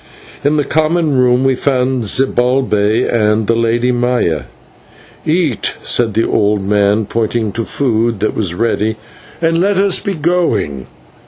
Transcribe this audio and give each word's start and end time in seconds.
In 0.43 0.57
the 0.57 0.63
common 0.63 1.15
room 1.19 1.43
we 1.43 1.53
found 1.53 2.05
Zibalbay 2.05 3.07
and 3.07 3.45
the 3.45 3.53
Lady 3.55 3.91
Maya. 3.91 4.45
"Eat," 5.27 5.75
said 5.83 6.15
the 6.15 6.27
old 6.27 6.63
man, 6.67 7.05
pointing 7.05 7.51
to 7.51 7.65
food 7.65 8.19
that 8.19 8.33
was 8.35 8.55
ready, 8.55 8.95
"and 9.43 9.59
let 9.59 9.77
us 9.77 9.99
be 9.99 10.15
going." 10.15 10.87